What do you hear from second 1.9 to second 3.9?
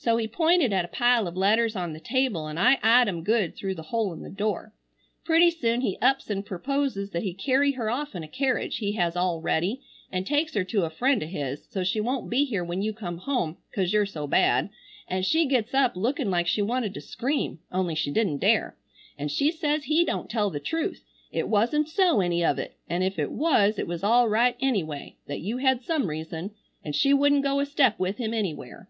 the table an I eyed em good through the